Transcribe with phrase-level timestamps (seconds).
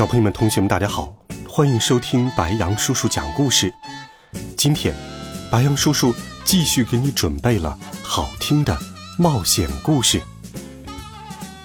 [0.00, 1.14] 小朋友们、同学们，大家好，
[1.46, 3.70] 欢迎收听白羊叔叔讲故事。
[4.56, 4.94] 今天，
[5.52, 8.74] 白羊叔叔继续给你准备了好听的
[9.18, 10.22] 冒险故事，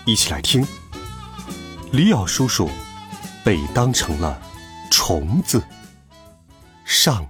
[0.06, 0.68] 一起来听。
[1.94, 2.70] 里奥叔叔
[3.42, 4.38] 被当成了
[4.92, 5.64] 虫子。
[6.84, 7.26] 上，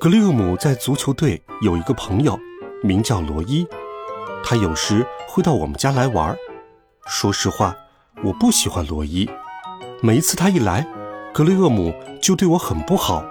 [0.00, 2.36] 格雷厄姆在足球队有一个朋友，
[2.82, 3.64] 名叫罗伊。
[4.42, 6.36] 他有时会到我们家来玩。
[7.06, 7.76] 说实话，
[8.24, 9.28] 我不喜欢罗伊。
[10.02, 10.86] 每一次他一来，
[11.32, 13.24] 格雷厄姆就对我很不好。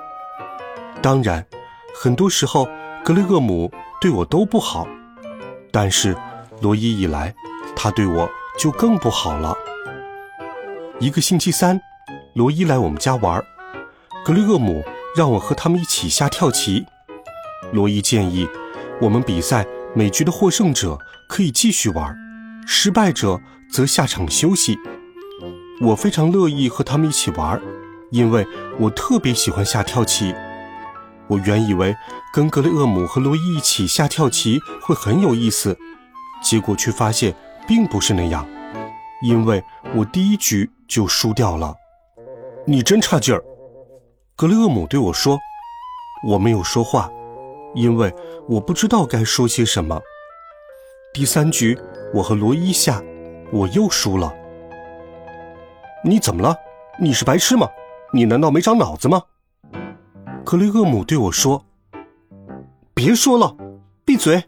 [1.01, 1.45] 当然，
[1.93, 2.67] 很多时候
[3.03, 4.87] 格雷厄姆对我都不好。
[5.71, 6.15] 但是
[6.61, 7.33] 罗伊一来，
[7.75, 9.55] 他对我就更不好了。
[10.99, 11.79] 一个星期三，
[12.33, 13.43] 罗伊来我们家玩，
[14.23, 14.83] 格雷厄姆
[15.15, 16.85] 让我和他们一起下跳棋。
[17.71, 18.47] 罗伊建议
[19.01, 19.65] 我们比赛。
[19.95, 22.17] 每局的获胜者可以继续玩，
[22.65, 23.39] 失败者
[23.71, 24.79] 则下场休息。
[25.79, 27.61] 我非常乐意和他们一起玩，
[28.09, 28.45] 因为
[28.79, 30.33] 我特别喜欢下跳棋。
[31.27, 31.95] 我原以为
[32.33, 35.77] 跟格雷厄姆和罗伊一起下跳棋会很有意思，
[36.43, 37.35] 结果却发现
[37.67, 38.45] 并不是那样，
[39.21, 39.63] 因为
[39.95, 41.75] 我第一局就输掉了。
[42.65, 43.43] 你真差劲儿，
[44.35, 45.37] 格雷厄姆对我说。
[46.27, 47.09] 我没有说话。
[47.75, 48.11] 因为
[48.47, 50.01] 我不知道该说些什么。
[51.19, 51.77] 第三局，
[52.13, 53.03] 我和罗伊下，
[53.51, 54.33] 我又输了。
[56.01, 56.55] 你怎么了？
[56.97, 57.67] 你是白痴吗？
[58.13, 59.23] 你难道没长脑子吗？
[60.45, 61.65] 格雷厄姆对我说
[62.95, 63.53] ：“别说了，
[64.05, 64.45] 闭嘴。”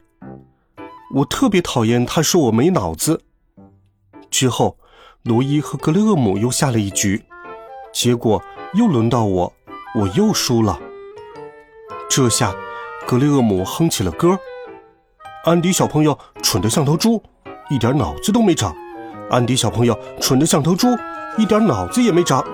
[1.15, 3.21] 我特别讨厌他说我没脑子。
[4.29, 4.77] 之后，
[5.23, 7.21] 罗伊和格雷厄姆又下了一局，
[7.91, 8.41] 结果
[8.75, 9.53] 又轮到我，
[9.99, 10.79] 我又输了。
[12.09, 12.55] 这下。
[13.05, 14.39] 格雷厄姆哼起了歌，
[15.43, 17.21] 安迪小朋友蠢得像头猪，
[17.71, 18.75] 一点脑子都没长。
[19.27, 20.87] 安迪小朋友蠢得像头猪，
[21.35, 22.45] 一点脑子也没长。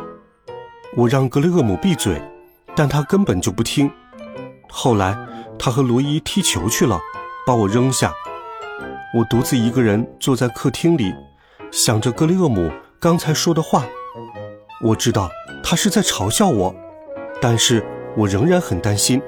[0.96, 2.22] 我让格雷厄姆闭嘴，
[2.74, 3.92] 但他根本就不听。
[4.70, 5.18] 后来，
[5.60, 6.98] 他和罗伊踢球去了，
[7.46, 8.14] 把我扔下。
[9.14, 11.14] 我独自一个人坐在客厅里，
[11.72, 12.72] 想着格雷厄姆
[13.02, 13.86] 刚才说的话。
[14.82, 15.30] 我知道
[15.62, 16.74] 他是在嘲笑我，
[17.42, 19.22] 但是我仍然很担心。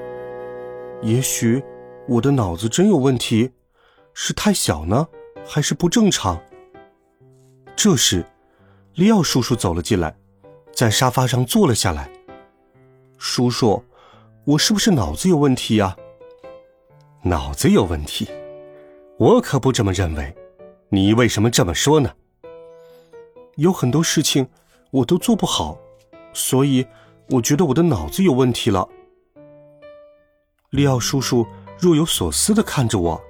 [1.02, 1.62] 也许
[2.10, 3.52] 我的脑子真有问题，
[4.14, 5.06] 是太小呢，
[5.46, 6.42] 还是不正常？
[7.76, 8.26] 这时，
[8.94, 10.12] 利奥叔叔走了进来，
[10.72, 12.10] 在沙发上坐了下来。
[13.16, 13.80] 叔叔，
[14.44, 15.96] 我是不是脑子有问题呀？
[17.22, 18.28] 脑子有问题？
[19.16, 20.34] 我可不这么认为。
[20.88, 22.12] 你为什么这么说呢？
[23.54, 24.48] 有很多事情
[24.90, 25.78] 我都做不好，
[26.32, 26.84] 所以
[27.28, 28.88] 我觉得我的脑子有问题了。
[30.70, 31.46] 利奥叔叔
[31.80, 33.20] 若有所思的看着我。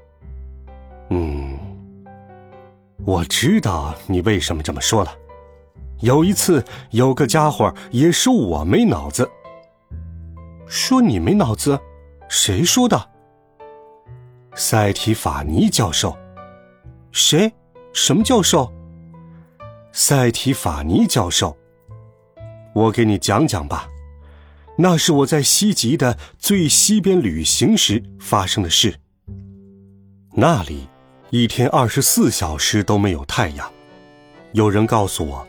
[1.11, 1.59] 嗯，
[3.05, 5.15] 我知道你为什么这么说了。
[6.01, 9.29] 有一次，有个家伙也说我没脑子。
[10.67, 11.79] 说你没脑子？
[12.29, 13.11] 谁说的？
[14.55, 16.17] 塞提法尼教授。
[17.13, 17.53] 谁？
[17.93, 18.73] 什么教授？
[19.93, 21.57] 塞提法尼教授。
[22.73, 23.90] 我给你讲讲吧。
[24.83, 28.99] 那是我在西极的最西边旅行时发生的事。
[30.33, 30.89] 那里
[31.29, 33.71] 一天二十四小时都没有太阳。
[34.53, 35.47] 有人告诉我，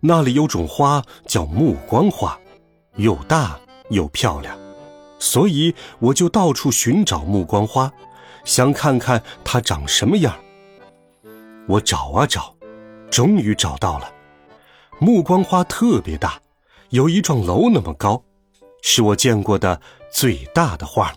[0.00, 2.36] 那里有种花叫目光花，
[2.96, 3.56] 又大
[3.90, 4.58] 又漂亮，
[5.20, 7.92] 所以我就到处寻找目光花，
[8.44, 10.34] 想看看它长什么样。
[11.68, 12.52] 我找啊找，
[13.08, 14.12] 终于找到了。
[14.98, 16.40] 目光花特别大，
[16.88, 18.20] 有一幢楼那么高。
[18.86, 19.80] 是我见过的
[20.12, 21.10] 最大的花。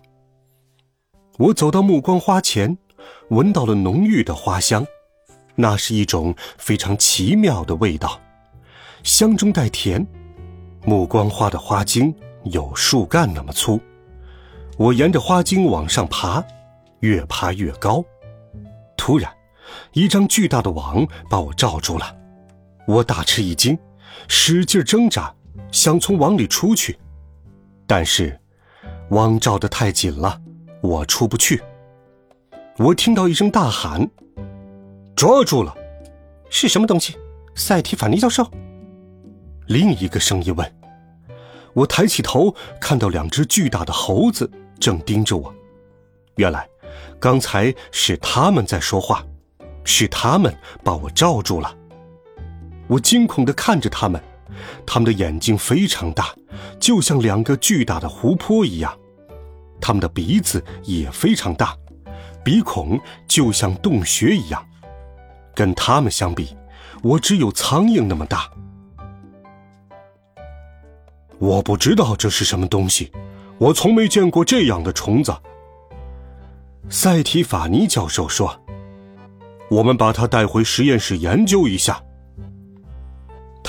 [1.37, 2.77] 我走到目光花前，
[3.27, 4.87] 闻到了浓郁的花香，
[5.53, 8.21] 那是一种非常奇妙的味道，
[9.03, 10.07] 香中带甜。
[10.85, 12.15] 目光花的花茎
[12.45, 13.81] 有树干那么粗，
[14.77, 16.41] 我沿着花茎往上爬，
[17.01, 18.01] 越爬越高。
[18.95, 19.29] 突然，
[19.91, 22.15] 一张巨大的网把我罩住了，
[22.87, 23.77] 我大吃一惊，
[24.29, 25.35] 使劲挣扎，
[25.69, 26.97] 想从网里出去。
[27.87, 28.37] 但是，
[29.11, 30.41] 网罩得太紧了，
[30.81, 31.63] 我出不去。
[32.77, 34.07] 我听到一声大喊
[35.15, 35.73] ：“抓住了！”
[36.51, 37.15] 是什么东西？
[37.55, 38.45] 赛提法尼教授。
[39.67, 40.73] 另一个声音问。
[41.73, 45.53] 我抬起头，看到两只巨大的猴子正盯着我。
[46.35, 46.67] 原来，
[47.19, 49.25] 刚才是他们在说话，
[49.83, 51.73] 是他们把我罩住了。
[52.87, 54.21] 我惊恐地看着他们，
[54.85, 56.33] 他们的眼睛非常大，
[56.79, 58.91] 就像两个巨大的湖泊一样；
[59.79, 61.75] 他们的鼻子也非常大，
[62.43, 64.63] 鼻孔就像洞穴一样。
[65.55, 66.55] 跟他们相比，
[67.01, 68.49] 我只有苍蝇那么大。
[71.39, 73.11] 我不知道这是什么东西，
[73.57, 75.35] 我从没见过这样的虫子。
[76.89, 78.59] 赛提法尼教授说
[79.69, 82.01] ：“我们把它带回实验室研究一下。”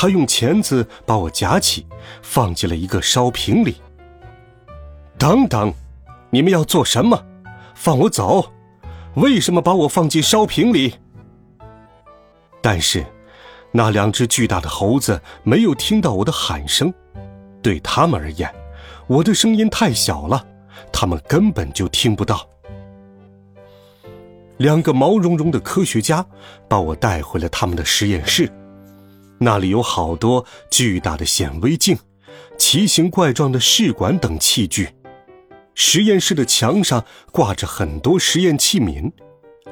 [0.00, 1.84] 他用钳子把我夹起，
[2.22, 3.78] 放进了一个烧瓶里。
[5.18, 5.74] 等等，
[6.30, 7.20] 你们要做什么？
[7.74, 8.52] 放我走！
[9.16, 10.94] 为什么把我放进烧瓶里？
[12.62, 13.04] 但是，
[13.72, 16.94] 那两只巨大的猴子没有听到我的喊声。
[17.60, 18.48] 对他们而言，
[19.08, 20.46] 我的声音太小了，
[20.92, 22.48] 他们根本就听不到。
[24.58, 26.24] 两个毛茸茸的科学家
[26.68, 28.48] 把我带回了他们的实验室，
[29.38, 31.96] 那里有好多巨大的显微镜、
[32.58, 34.88] 奇形怪状的试管等器具。
[35.74, 39.12] 实验室的墙上挂着很多实验器皿，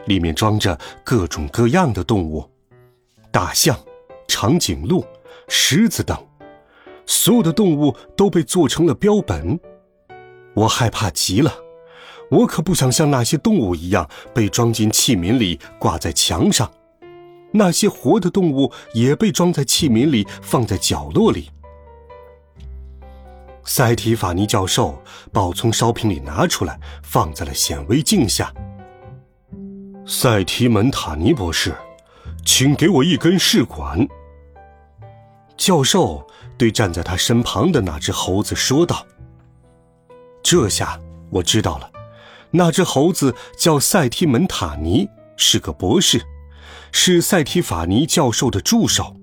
[0.06, 2.48] 里面装着各种各样的动物：
[3.32, 3.76] 大象、
[4.28, 5.04] 长颈鹿、
[5.48, 6.16] 狮子等。
[7.06, 9.58] 所有的动物都被做成了标本，
[10.54, 11.52] 我害怕极了。
[12.30, 16.68] 我可不想像那些动物一样被装进器皿里挂在墙上，
[17.52, 21.50] 那些活的动物也被装在器皿里放在角落里。
[23.64, 25.02] 塞提法尼教授
[25.32, 28.52] 把我从烧瓶里拿出来，放在了显微镜下。
[30.06, 31.74] 塞提门塔尼博士，
[32.44, 34.06] 请给我一根试管。
[35.56, 36.26] 教授。
[36.58, 39.06] 对站在他身旁的那只猴子说道
[40.42, 41.90] ：“这下我知道了，
[42.50, 45.06] 那只猴子叫赛提门塔尼，
[45.36, 46.18] 是个博士，
[46.98, 49.14] 是赛提法尼教授的助手。”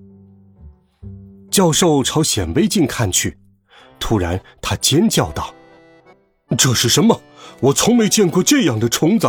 [1.49, 3.35] 教授朝显微镜看去，
[3.99, 5.51] 突然他尖叫道
[6.55, 7.19] ：“这是什么？
[7.61, 9.27] 我从没见过这样的虫子！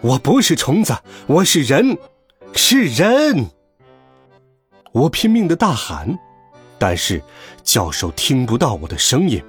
[0.00, 0.92] 我不是虫子，
[1.28, 1.96] 我是人，
[2.52, 3.46] 是人！”
[4.92, 6.18] 我拼命的大喊，
[6.78, 7.22] 但是
[7.62, 9.40] 教授听不到我的声音。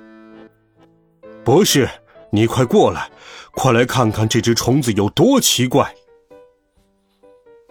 [1.44, 1.90] 博士，
[2.32, 3.10] 你快过来，
[3.54, 5.92] 快来看看这只虫子有多奇怪。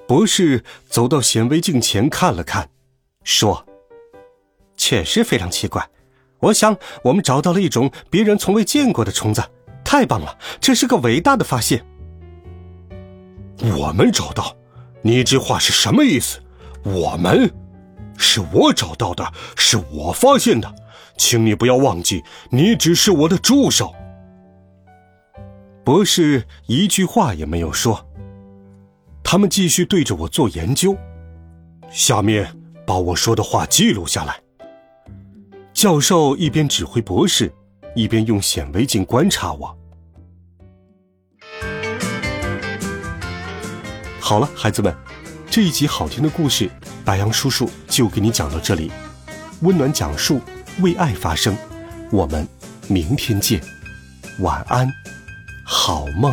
[0.06, 2.68] 博士走到显微镜前看了看，
[3.24, 3.66] 说
[4.76, 5.88] ：“确实非常奇怪。
[6.38, 9.42] 我想我们找到了一种别人从未见过的虫子，
[9.84, 10.38] 太棒了！
[10.60, 11.84] 这是个伟大的发现。”
[13.76, 14.56] 我们找到？
[15.02, 16.40] 你这话是什么意思？
[16.84, 17.52] 我们？
[18.16, 20.72] 是我找到的，是我发现的，
[21.16, 23.92] 请你不要忘记，你只是我的助手。
[25.84, 28.05] 博士一句话也没有说。
[29.28, 30.96] 他们继续对着我做研究。
[31.90, 32.48] 下面
[32.86, 34.40] 把我说的话记录下来。
[35.74, 37.52] 教授一边指挥博士，
[37.96, 39.76] 一边用显微镜观察我。
[44.20, 44.94] 好了，孩子们，
[45.50, 46.70] 这一集好听的故事。
[47.04, 48.92] 白杨叔叔就给你讲到这里，
[49.62, 50.40] 温暖讲述，
[50.82, 51.56] 为爱发声，
[52.12, 52.46] 我们
[52.86, 53.60] 明天见，
[54.38, 54.88] 晚安，
[55.64, 56.32] 好梦。